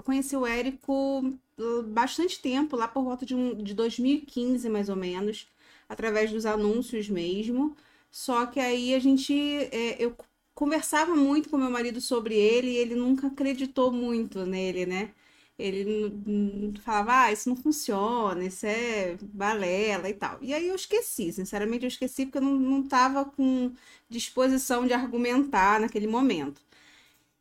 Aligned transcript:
eu 0.00 0.02
conheci 0.02 0.34
o 0.36 0.46
Érico 0.46 1.38
bastante 1.88 2.40
tempo, 2.40 2.74
lá 2.76 2.88
por 2.88 3.04
volta 3.04 3.26
de, 3.26 3.34
um, 3.34 3.54
de 3.62 3.74
2015, 3.74 4.68
mais 4.68 4.88
ou 4.88 4.96
menos, 4.96 5.46
através 5.88 6.32
dos 6.32 6.46
anúncios 6.46 7.08
mesmo. 7.08 7.76
Só 8.10 8.46
que 8.46 8.58
aí 8.60 8.94
a 8.94 8.98
gente. 8.98 9.32
É, 9.72 10.02
eu 10.02 10.16
conversava 10.54 11.14
muito 11.16 11.48
com 11.50 11.56
meu 11.58 11.70
marido 11.70 12.00
sobre 12.00 12.34
ele 12.34 12.70
e 12.72 12.76
ele 12.76 12.94
nunca 12.94 13.28
acreditou 13.28 13.92
muito 13.92 14.44
nele, 14.46 14.86
né? 14.86 15.10
Ele 15.58 16.12
falava, 16.82 17.24
ah, 17.24 17.32
isso 17.32 17.48
não 17.48 17.56
funciona, 17.56 18.44
isso 18.44 18.66
é 18.66 19.16
balela 19.22 20.08
e 20.08 20.14
tal. 20.14 20.38
E 20.42 20.54
aí 20.54 20.68
eu 20.68 20.74
esqueci, 20.74 21.32
sinceramente 21.32 21.84
eu 21.84 21.88
esqueci 21.88 22.24
porque 22.26 22.38
eu 22.38 22.42
não, 22.42 22.54
não 22.58 22.82
tava 22.88 23.24
com 23.26 23.72
disposição 24.08 24.86
de 24.86 24.92
argumentar 24.94 25.80
naquele 25.80 26.06
momento. 26.06 26.62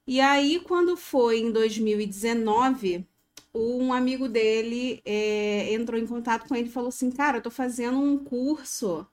E 0.09 0.19
aí, 0.19 0.59
quando 0.61 0.97
foi 0.97 1.39
em 1.39 1.51
2019, 1.51 3.07
um 3.53 3.93
amigo 3.93 4.27
dele 4.27 5.01
é, 5.05 5.71
entrou 5.73 5.99
em 5.99 6.07
contato 6.07 6.47
com 6.47 6.55
ele 6.55 6.67
e 6.67 6.71
falou 6.71 6.89
assim: 6.89 7.11
Cara, 7.11 7.37
eu 7.37 7.41
tô 7.43 7.51
fazendo 7.51 7.99
um 7.99 8.17
curso 8.23 9.07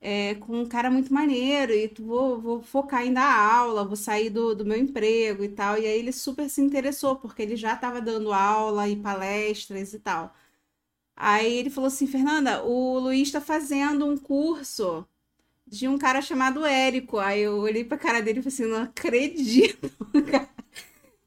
é, 0.00 0.34
com 0.36 0.60
um 0.62 0.66
cara 0.66 0.90
muito 0.90 1.12
maneiro 1.12 1.72
e 1.74 1.88
vou, 2.00 2.40
vou 2.40 2.62
focar 2.62 3.06
em 3.06 3.12
dar 3.12 3.38
aula, 3.38 3.84
vou 3.84 3.96
sair 3.96 4.30
do, 4.30 4.54
do 4.54 4.64
meu 4.64 4.78
emprego 4.78 5.44
e 5.44 5.48
tal. 5.50 5.78
E 5.78 5.86
aí 5.86 5.98
ele 5.98 6.12
super 6.12 6.48
se 6.50 6.60
interessou, 6.62 7.16
porque 7.16 7.42
ele 7.42 7.56
já 7.56 7.74
estava 7.74 8.00
dando 8.00 8.32
aula 8.32 8.88
e 8.88 8.96
palestras 8.96 9.92
e 9.94 9.98
tal. 10.00 10.34
Aí 11.16 11.58
ele 11.58 11.70
falou 11.70 11.88
assim: 11.88 12.06
Fernanda, 12.06 12.64
o 12.64 12.98
Luiz 12.98 13.28
está 13.28 13.40
fazendo 13.40 14.06
um 14.06 14.16
curso 14.16 15.06
de 15.66 15.88
um 15.88 15.98
cara 15.98 16.20
chamado 16.22 16.64
Érico. 16.64 17.18
Aí 17.18 17.42
eu 17.42 17.58
olhei 17.58 17.84
pra 17.84 17.98
cara 17.98 18.20
dele 18.20 18.40
e 18.40 18.42
falei 18.42 18.54
assim: 18.54 18.66
não 18.66 18.82
acredito, 18.82 19.90
cara. 20.30 20.48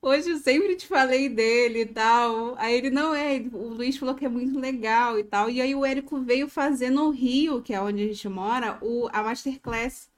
Hoje 0.02 0.30
eu 0.30 0.38
sempre 0.38 0.76
te 0.76 0.88
falei 0.88 1.28
dele 1.28 1.82
e 1.82 1.86
tal. 1.86 2.56
Aí 2.58 2.76
ele, 2.76 2.90
não 2.90 3.14
é, 3.16 3.40
o 3.52 3.70
Luiz 3.70 3.98
falou 3.98 4.16
que 4.16 4.26
é 4.26 4.30
muito 4.30 4.58
legal 4.60 5.20
e 5.20 5.24
tal. 5.24 5.50
E 5.50 5.60
aí 5.62 5.76
o 5.76 5.86
Érico 5.86 6.22
veio 6.22 6.48
fazer 6.48 6.90
no 6.90 7.10
Rio, 7.10 7.62
que 7.62 7.74
é 7.74 7.82
onde 7.82 8.04
a 8.04 8.08
gente 8.08 8.30
mora, 8.30 8.78
o, 8.82 9.10
a 9.12 9.24
Masterclass, 9.24 10.10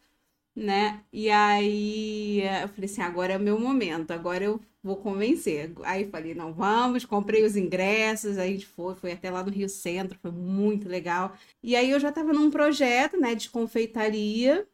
né? 0.56 1.04
E 1.12 1.30
aí 1.30 2.42
eu 2.62 2.68
falei 2.70 2.86
assim, 2.86 3.02
agora 3.02 3.34
é 3.34 3.38
o 3.38 3.40
meu 3.40 3.60
momento, 3.60 4.12
agora 4.12 4.44
eu 4.44 4.60
vou 4.84 4.98
convencer. 4.98 5.74
Aí 5.84 6.10
falei, 6.10 6.34
não, 6.36 6.54
vamos, 6.54 7.06
comprei 7.06 7.44
os 7.46 7.56
ingressos, 7.56 8.38
a 8.38 8.46
gente 8.48 8.66
foi, 8.66 8.96
foi 8.96 9.12
até 9.14 9.30
lá 9.32 9.44
no 9.44 9.52
Rio 9.52 9.70
Centro, 9.70 10.18
foi 10.22 10.32
muito 10.32 10.88
legal. 10.90 11.34
E 11.64 11.76
aí 11.76 11.90
eu 11.92 12.00
já 12.00 12.12
tava 12.12 12.34
num 12.34 12.50
projeto, 12.52 13.18
né, 13.20 13.36
de 13.36 13.50
confeitaria, 13.50 14.68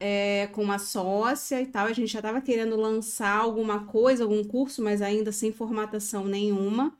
é, 0.00 0.48
com 0.48 0.62
uma 0.62 0.78
sócia 0.78 1.60
e 1.60 1.66
tal. 1.66 1.86
A 1.86 1.92
gente 1.92 2.12
já 2.12 2.20
estava 2.20 2.40
querendo 2.40 2.76
lançar 2.76 3.36
alguma 3.38 3.86
coisa, 3.86 4.24
algum 4.24 4.42
curso, 4.44 4.82
mas 4.82 5.02
ainda 5.02 5.32
sem 5.32 5.52
formatação 5.52 6.24
nenhuma. 6.26 6.96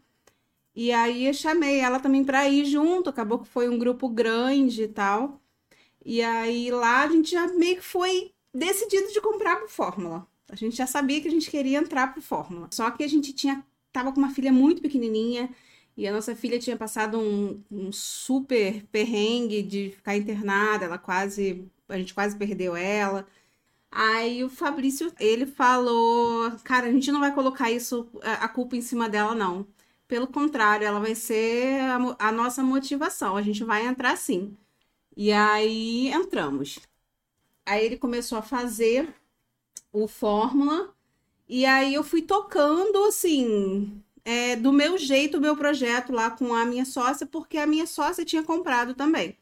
E 0.75 0.93
aí 0.93 1.27
eu 1.27 1.35
chamei 1.35 1.81
ela 1.81 2.01
também 2.01 2.25
para 2.25 2.49
ir 2.49 2.65
junto. 2.67 3.11
Acabou 3.11 3.39
que 3.41 3.49
foi 3.49 3.69
um 3.69 3.79
grupo 3.79 4.09
grande 4.09 4.85
e 4.85 4.89
tal. 4.89 5.40
E 6.05 6.23
aí 6.23 6.71
lá 6.71 7.03
a 7.05 7.09
gente 7.09 7.31
já 7.31 7.47
meio 7.49 7.77
que 7.77 7.85
foi 7.85 8.33
decidido 8.55 9.13
de 9.13 9.21
comprar 9.21 9.57
pro 9.57 9.69
Fórmula. 9.69 10.27
A 10.49 10.57
gente 10.57 10.77
já 10.77 10.87
sabia 10.87 11.21
que 11.21 11.29
a 11.29 11.31
gente 11.31 11.51
queria 11.51 11.79
entrar 11.79 12.13
pro 12.13 12.23
Fórmula. 12.23 12.69
Só 12.73 12.91
que 12.91 13.05
a 13.05 13.09
gente 13.09 13.33
tinha 13.33 13.65
tava 13.93 14.13
com 14.13 14.19
uma 14.21 14.31
filha 14.31 14.53
muito 14.53 14.83
pequenininha 14.83 15.51
e 15.97 16.07
a 16.07 16.13
nossa 16.13 16.35
filha 16.35 16.59
tinha 16.59 16.77
passado 16.77 17.19
um, 17.19 17.63
um 17.71 17.93
super 17.93 18.85
perrengue 18.87 19.63
de 19.63 19.91
ficar 19.91 20.17
internada, 20.17 20.87
ela 20.87 20.99
quase 20.99 21.65
a 21.89 21.99
gente 21.99 22.15
quase 22.15 22.37
perdeu 22.37 22.77
ela. 22.77 23.27
Aí 23.91 24.45
o 24.45 24.49
Fabrício, 24.49 25.13
ele 25.19 25.47
falou, 25.47 26.53
cara, 26.65 26.87
a 26.87 26.93
gente 26.93 27.11
não 27.11 27.21
vai 27.21 27.35
colocar 27.35 27.71
isso, 27.71 28.09
a 28.23 28.49
culpa 28.49 28.77
em 28.77 28.81
cima 28.81 29.09
dela, 29.09 29.35
não. 29.35 29.67
Pelo 30.07 30.29
contrário, 30.29 30.87
ela 30.87 31.01
vai 31.01 31.15
ser 31.15 31.81
a, 31.81 32.29
a 32.29 32.33
nossa 32.33 32.63
motivação. 32.63 33.37
A 33.37 33.43
gente 33.43 33.65
vai 33.65 33.87
entrar 33.87 34.17
sim. 34.17 34.57
E 35.17 35.33
aí 35.33 36.09
entramos. 36.09 36.79
Aí 37.67 37.85
ele 37.85 37.97
começou 37.99 38.39
a 38.39 38.43
fazer 38.43 39.15
o 39.93 40.09
Fórmula. 40.09 40.95
E 41.49 41.67
aí 41.67 41.95
eu 41.95 42.05
fui 42.05 42.23
tocando, 42.23 43.05
assim, 43.05 44.03
é, 44.25 44.57
do 44.57 44.73
meu 44.73 44.99
jeito 44.99 45.39
o 45.39 45.41
meu 45.41 45.57
projeto 45.57 46.13
lá 46.13 46.31
com 46.31 46.55
a 46.55 46.65
minha 46.65 46.85
sócia, 46.85 47.27
porque 47.27 47.59
a 47.59 47.67
minha 47.67 47.87
sócia 47.87 48.25
tinha 48.25 48.43
comprado 48.43 48.95
também 48.95 49.37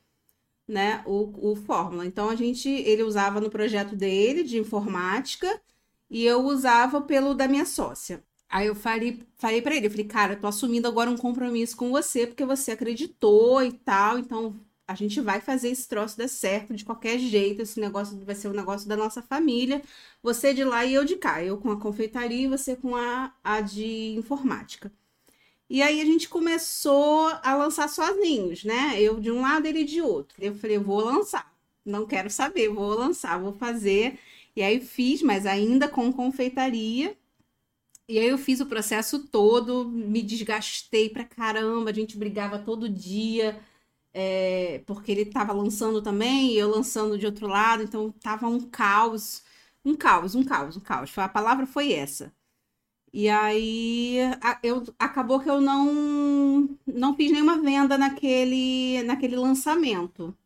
né, 0.68 1.02
o, 1.06 1.52
o 1.52 1.56
Fórmula. 1.56 2.06
Então 2.06 2.28
a 2.28 2.36
gente, 2.36 2.68
ele 2.68 3.02
usava 3.02 3.40
no 3.40 3.50
projeto 3.50 3.96
dele 3.96 4.42
de 4.44 4.58
informática 4.58 5.60
e 6.10 6.24
eu 6.24 6.44
usava 6.44 7.00
pelo 7.00 7.34
da 7.34 7.48
minha 7.48 7.64
sócia. 7.64 8.22
Aí 8.48 8.66
eu 8.66 8.74
falei, 8.74 9.20
falei 9.36 9.62
para 9.62 9.74
ele, 9.76 9.86
eu 9.86 9.90
falei, 9.90 10.06
cara, 10.06 10.34
eu 10.34 10.40
tô 10.40 10.46
assumindo 10.46 10.88
agora 10.88 11.10
um 11.10 11.16
compromisso 11.16 11.76
com 11.76 11.90
você 11.90 12.26
porque 12.26 12.44
você 12.44 12.72
acreditou 12.72 13.62
e 13.62 13.72
tal, 13.72 14.18
então 14.18 14.56
a 14.88 14.94
gente 14.94 15.20
vai 15.20 15.38
fazer 15.40 15.68
esse 15.68 15.86
troço 15.86 16.16
dar 16.16 16.28
certo 16.28 16.74
de 16.74 16.84
qualquer 16.84 17.18
jeito, 17.18 17.60
esse 17.60 17.78
negócio 17.78 18.18
vai 18.24 18.34
ser 18.34 18.48
um 18.48 18.54
negócio 18.54 18.88
da 18.88 18.96
nossa 18.96 19.20
família, 19.20 19.82
você 20.22 20.54
de 20.54 20.64
lá 20.64 20.84
e 20.86 20.94
eu 20.94 21.04
de 21.04 21.16
cá, 21.16 21.44
eu 21.44 21.58
com 21.58 21.70
a 21.70 21.78
confeitaria 21.78 22.44
e 22.44 22.48
você 22.48 22.74
com 22.74 22.96
a, 22.96 23.32
a 23.44 23.60
de 23.60 24.14
informática. 24.16 24.90
E 25.70 25.82
aí 25.82 26.00
a 26.00 26.04
gente 26.06 26.28
começou 26.28 27.28
a 27.42 27.54
lançar 27.54 27.88
sozinhos, 27.88 28.64
né? 28.64 29.00
Eu 29.00 29.20
de 29.20 29.30
um 29.30 29.42
lado, 29.42 29.66
ele 29.66 29.84
de 29.84 30.00
outro. 30.00 30.42
Eu 30.42 30.54
falei, 30.54 30.78
eu 30.78 30.82
vou 30.82 31.04
lançar. 31.04 31.54
Não 31.84 32.06
quero 32.06 32.30
saber, 32.30 32.70
vou 32.70 32.94
lançar, 32.94 33.38
vou 33.38 33.52
fazer. 33.52 34.18
E 34.56 34.62
aí 34.62 34.80
fiz, 34.80 35.22
mas 35.22 35.44
ainda 35.46 35.86
com 35.86 36.10
confeitaria. 36.12 37.14
E 38.08 38.18
aí 38.18 38.28
eu 38.28 38.38
fiz 38.38 38.60
o 38.60 38.66
processo 38.66 39.18
todo, 39.28 39.84
me 39.84 40.22
desgastei 40.22 41.10
pra 41.10 41.24
caramba, 41.24 41.90
a 41.90 41.92
gente 41.92 42.16
brigava 42.16 42.58
todo 42.58 42.88
dia, 42.88 43.60
é, 44.12 44.82
porque 44.86 45.12
ele 45.12 45.26
tava 45.26 45.52
lançando 45.52 46.02
também, 46.02 46.52
e 46.52 46.58
eu 46.58 46.70
lançando 46.70 47.18
de 47.18 47.26
outro 47.26 47.46
lado, 47.46 47.82
então 47.82 48.10
tava 48.12 48.48
um 48.48 48.60
caos, 48.60 49.42
um 49.84 49.94
caos, 49.96 50.34
um 50.34 50.44
caos, 50.44 50.76
um 50.76 50.80
caos. 50.80 51.16
A 51.18 51.28
palavra 51.28 51.66
foi 51.66 51.92
essa. 51.92 52.32
E 53.12 53.28
aí 53.28 54.18
eu, 54.62 54.84
acabou 54.98 55.40
que 55.40 55.48
eu 55.48 55.60
não, 55.60 56.68
não 56.86 57.16
fiz 57.16 57.32
nenhuma 57.32 57.60
venda 57.60 57.96
naquele, 57.96 59.02
naquele 59.04 59.36
lançamento, 59.36 60.36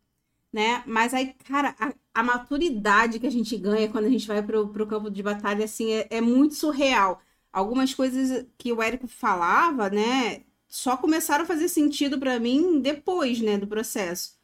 né? 0.51 0.83
Mas 0.87 1.13
aí, 1.13 1.33
cara, 1.45 1.75
a, 1.79 1.93
a 2.13 2.23
maturidade 2.23 3.19
que 3.19 3.27
a 3.27 3.31
gente 3.31 3.57
ganha 3.57 3.89
quando 3.91 4.05
a 4.05 4.09
gente 4.09 4.27
vai 4.27 4.41
pro, 4.43 4.69
pro 4.69 4.87
campo 4.87 5.09
de 5.11 5.23
batalha, 5.23 5.65
assim, 5.65 5.91
é, 5.91 6.07
é 6.11 6.21
muito 6.21 6.55
surreal. 6.55 7.21
Algumas 7.51 7.93
coisas 7.93 8.45
que 8.57 8.73
o 8.73 8.81
Érico 8.81 9.07
falava, 9.07 9.89
né, 9.89 10.43
só 10.73 10.97
começaram 10.97 11.43
a 11.43 11.47
fazer 11.47 11.69
sentido 11.69 12.17
para 12.17 12.39
mim 12.39 12.81
depois, 12.81 13.39
né, 13.39 13.59
do 13.59 13.67
processo. 13.67 14.35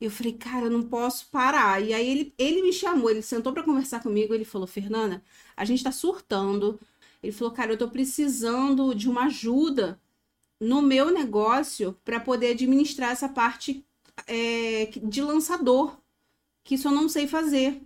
Eu 0.00 0.10
falei, 0.10 0.32
cara, 0.32 0.66
eu 0.66 0.70
não 0.72 0.82
posso 0.82 1.28
parar. 1.30 1.80
E 1.80 1.94
aí 1.94 2.08
ele, 2.10 2.34
ele 2.36 2.62
me 2.62 2.72
chamou, 2.72 3.08
ele 3.08 3.22
sentou 3.22 3.52
para 3.52 3.62
conversar 3.62 4.02
comigo, 4.02 4.34
ele 4.34 4.44
falou, 4.44 4.66
Fernanda, 4.66 5.22
a 5.56 5.64
gente 5.64 5.84
tá 5.84 5.92
surtando, 5.92 6.80
ele 7.22 7.32
falou, 7.32 7.54
cara, 7.54 7.72
eu 7.72 7.78
tô 7.78 7.88
precisando 7.88 8.92
de 8.92 9.08
uma 9.08 9.26
ajuda 9.26 10.00
no 10.60 10.82
meu 10.82 11.12
negócio 11.12 11.96
para 12.04 12.18
poder 12.18 12.50
administrar 12.52 13.12
essa 13.12 13.28
parte 13.28 13.86
é, 14.26 14.86
de 14.86 15.22
lançador, 15.22 15.96
que 16.64 16.74
isso 16.74 16.88
eu 16.88 16.92
não 16.92 17.08
sei 17.08 17.28
fazer. 17.28 17.80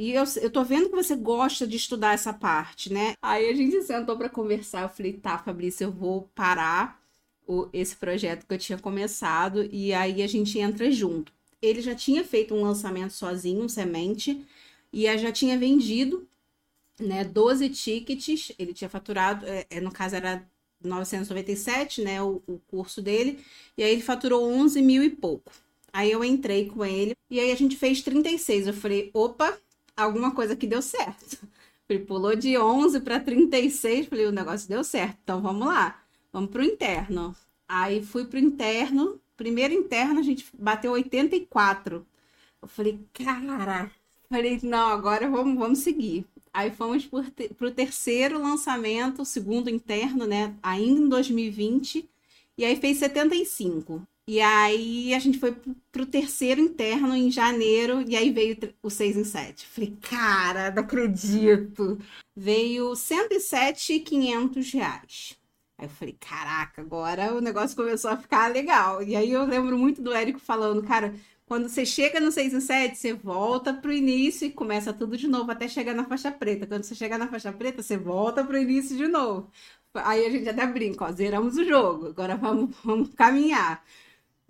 E 0.00 0.12
eu, 0.12 0.24
eu 0.40 0.50
tô 0.50 0.64
vendo 0.64 0.88
que 0.88 0.96
você 0.96 1.14
gosta 1.14 1.66
de 1.66 1.76
estudar 1.76 2.14
essa 2.14 2.32
parte, 2.32 2.90
né? 2.90 3.12
Aí 3.20 3.50
a 3.50 3.54
gente 3.54 3.82
sentou 3.84 4.16
para 4.16 4.30
conversar. 4.30 4.80
Eu 4.80 4.88
falei, 4.88 5.12
tá, 5.12 5.36
Fabrício, 5.36 5.84
eu 5.84 5.92
vou 5.92 6.22
parar 6.34 6.98
o, 7.46 7.68
esse 7.70 7.94
projeto 7.96 8.46
que 8.46 8.54
eu 8.54 8.58
tinha 8.58 8.78
começado 8.78 9.68
e 9.70 9.92
aí 9.92 10.22
a 10.22 10.26
gente 10.26 10.58
entra 10.58 10.90
junto. 10.90 11.30
Ele 11.60 11.82
já 11.82 11.94
tinha 11.94 12.24
feito 12.24 12.54
um 12.54 12.62
lançamento 12.62 13.12
sozinho, 13.12 13.62
um 13.62 13.68
semente, 13.68 14.42
e 14.90 15.02
já 15.18 15.30
tinha 15.30 15.58
vendido 15.58 16.26
né, 16.98 17.22
12 17.22 17.68
tickets, 17.68 18.52
ele 18.58 18.72
tinha 18.72 18.88
faturado, 18.88 19.44
é, 19.46 19.66
é 19.68 19.80
no 19.82 19.92
caso 19.92 20.16
era 20.16 20.42
997, 20.82 22.00
né, 22.00 22.22
o, 22.22 22.42
o 22.46 22.58
curso 22.70 23.02
dele, 23.02 23.44
e 23.76 23.82
aí 23.82 23.92
ele 23.92 24.02
faturou 24.02 24.50
11 24.50 24.80
mil 24.80 25.04
e 25.04 25.10
pouco. 25.10 25.52
Aí 25.92 26.10
eu 26.10 26.24
entrei 26.24 26.70
com 26.70 26.86
ele, 26.86 27.14
e 27.28 27.38
aí 27.38 27.52
a 27.52 27.56
gente 27.56 27.76
fez 27.76 28.00
36. 28.00 28.68
Eu 28.68 28.72
falei, 28.72 29.10
opa, 29.12 29.58
alguma 30.02 30.34
coisa 30.34 30.56
que 30.56 30.66
deu 30.66 30.82
certo. 30.82 31.38
Ele 31.88 32.04
pulou 32.04 32.36
de 32.36 32.56
11 32.56 33.00
para 33.00 33.18
36, 33.18 34.06
falei, 34.06 34.26
o 34.26 34.32
negócio 34.32 34.68
deu 34.68 34.84
certo, 34.84 35.18
então 35.22 35.40
vamos 35.40 35.66
lá, 35.66 36.00
vamos 36.32 36.50
pro 36.50 36.62
interno. 36.62 37.34
Aí 37.68 38.02
fui 38.02 38.24
pro 38.24 38.38
interno, 38.38 39.20
primeiro 39.36 39.74
interno 39.74 40.20
a 40.20 40.22
gente 40.22 40.46
bateu 40.56 40.92
84. 40.92 42.06
Eu 42.62 42.68
falei, 42.68 43.00
cara, 43.12 43.90
falei, 44.28 44.60
não, 44.62 44.88
agora 44.88 45.28
vamos, 45.28 45.58
vamos 45.58 45.78
seguir. 45.80 46.24
Aí 46.52 46.70
fomos 46.70 47.06
para 47.06 47.66
o 47.66 47.70
terceiro 47.70 48.40
lançamento, 48.40 49.22
o 49.22 49.24
segundo 49.24 49.70
interno, 49.70 50.26
né? 50.26 50.54
Ainda 50.62 51.00
em 51.00 51.08
2020. 51.08 52.08
E 52.58 52.64
aí 52.64 52.76
fez 52.76 52.98
75. 52.98 54.06
E 54.30 54.40
aí 54.40 55.12
a 55.12 55.18
gente 55.18 55.40
foi 55.40 55.56
pro 55.90 56.06
terceiro 56.06 56.60
interno 56.60 57.16
em 57.16 57.32
janeiro, 57.32 58.04
e 58.08 58.14
aí 58.14 58.30
veio 58.30 58.56
o 58.80 58.88
6 58.88 59.16
em 59.16 59.24
7. 59.24 59.66
Falei, 59.66 59.96
cara, 60.00 60.70
não 60.70 60.84
acredito. 60.84 61.98
Veio 62.36 62.94
107,500 62.94 64.72
reais. 64.72 65.36
Aí 65.76 65.86
eu 65.86 65.90
falei, 65.90 66.16
caraca, 66.20 66.80
agora 66.80 67.34
o 67.34 67.40
negócio 67.40 67.76
começou 67.76 68.08
a 68.08 68.16
ficar 68.16 68.52
legal. 68.52 69.02
E 69.02 69.16
aí 69.16 69.32
eu 69.32 69.44
lembro 69.44 69.76
muito 69.76 70.00
do 70.00 70.12
Érico 70.12 70.38
falando, 70.38 70.80
cara, 70.84 71.12
quando 71.44 71.68
você 71.68 71.84
chega 71.84 72.20
no 72.20 72.30
6 72.30 72.54
em 72.54 72.60
7, 72.60 72.96
você 72.96 73.12
volta 73.12 73.74
pro 73.74 73.92
início 73.92 74.46
e 74.46 74.52
começa 74.52 74.92
tudo 74.92 75.16
de 75.16 75.26
novo 75.26 75.50
até 75.50 75.66
chegar 75.66 75.92
na 75.92 76.04
faixa 76.04 76.30
preta. 76.30 76.68
Quando 76.68 76.84
você 76.84 76.94
chegar 76.94 77.18
na 77.18 77.26
faixa 77.26 77.52
preta, 77.52 77.82
você 77.82 77.96
volta 77.96 78.44
pro 78.44 78.56
início 78.56 78.96
de 78.96 79.08
novo. 79.08 79.50
Aí 79.94 80.24
a 80.24 80.30
gente 80.30 80.48
até 80.48 80.64
brinca, 80.68 81.06
ó, 81.06 81.10
zeramos 81.10 81.56
o 81.56 81.64
jogo, 81.64 82.06
agora 82.08 82.36
vamos, 82.36 82.76
vamos 82.84 83.12
caminhar. 83.14 83.84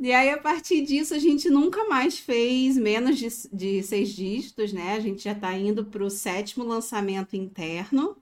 E 0.02 0.12
aí, 0.12 0.30
a 0.30 0.38
partir 0.38 0.80
disso, 0.82 1.14
a 1.14 1.18
gente 1.18 1.50
nunca 1.50 1.84
mais 1.84 2.18
fez 2.18 2.78
menos 2.78 3.18
de, 3.18 3.28
de 3.52 3.82
seis 3.82 4.08
dígitos, 4.08 4.72
né? 4.72 4.94
A 4.94 5.00
gente 5.00 5.22
já 5.24 5.32
está 5.32 5.54
indo 5.56 5.84
para 5.84 6.02
o 6.02 6.08
sétimo 6.08 6.64
lançamento 6.64 7.36
interno. 7.36 8.16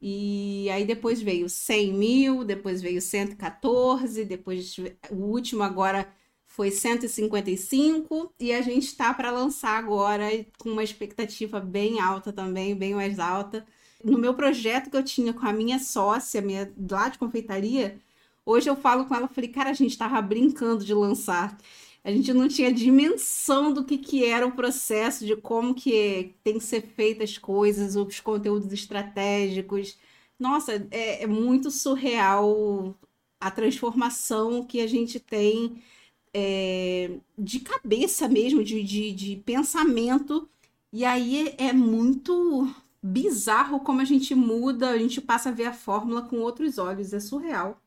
E 0.00 0.68
aí 0.70 0.84
depois 0.84 1.22
veio 1.22 1.48
100 1.48 1.92
mil, 1.94 2.44
depois 2.44 2.82
veio 2.82 3.00
114, 3.00 4.24
depois 4.24 4.76
o 5.10 5.16
último 5.16 5.62
agora 5.62 6.08
foi 6.46 6.70
155 6.70 8.32
e 8.38 8.52
a 8.52 8.60
gente 8.62 8.84
está 8.86 9.12
para 9.14 9.30
lançar 9.30 9.78
agora 9.78 10.26
com 10.58 10.70
uma 10.70 10.84
expectativa 10.84 11.60
bem 11.60 12.00
alta 12.00 12.32
também, 12.32 12.74
bem 12.76 12.94
mais 12.94 13.18
alta. 13.18 13.66
No 14.04 14.18
meu 14.18 14.34
projeto 14.34 14.90
que 14.90 14.96
eu 14.96 15.04
tinha 15.04 15.32
com 15.32 15.46
a 15.46 15.52
minha 15.52 15.78
sócia, 15.78 16.40
minha 16.42 16.72
lá 16.90 17.08
de 17.08 17.18
confeitaria, 17.18 18.00
Hoje 18.48 18.70
eu 18.70 18.76
falo 18.76 19.04
com 19.04 19.14
ela, 19.14 19.28
falei, 19.28 19.50
cara, 19.50 19.68
a 19.68 19.74
gente 19.74 19.90
estava 19.90 20.22
brincando 20.22 20.82
de 20.82 20.94
lançar. 20.94 21.58
A 22.02 22.10
gente 22.10 22.32
não 22.32 22.48
tinha 22.48 22.72
dimensão 22.72 23.74
do 23.74 23.84
que, 23.84 23.98
que 23.98 24.24
era 24.24 24.46
o 24.46 24.52
processo, 24.52 25.26
de 25.26 25.36
como 25.36 25.74
que 25.74 26.34
tem 26.42 26.54
que 26.54 26.64
ser 26.64 26.80
feitas 26.80 27.32
as 27.32 27.38
coisas, 27.38 27.94
os 27.94 28.20
conteúdos 28.20 28.72
estratégicos. 28.72 29.98
Nossa, 30.38 30.88
é, 30.90 31.24
é 31.24 31.26
muito 31.26 31.70
surreal 31.70 32.96
a 33.38 33.50
transformação 33.50 34.64
que 34.64 34.80
a 34.80 34.86
gente 34.86 35.20
tem 35.20 35.82
é, 36.32 37.18
de 37.38 37.60
cabeça 37.60 38.28
mesmo, 38.28 38.64
de, 38.64 38.82
de, 38.82 39.12
de 39.12 39.36
pensamento. 39.44 40.48
E 40.90 41.04
aí 41.04 41.54
é 41.58 41.72
muito 41.74 42.74
bizarro 43.02 43.80
como 43.80 44.00
a 44.00 44.04
gente 44.04 44.34
muda, 44.34 44.90
a 44.90 44.98
gente 44.98 45.20
passa 45.20 45.50
a 45.50 45.52
ver 45.52 45.66
a 45.66 45.72
fórmula 45.74 46.22
com 46.22 46.38
outros 46.38 46.78
olhos, 46.78 47.12
é 47.12 47.20
surreal. 47.20 47.78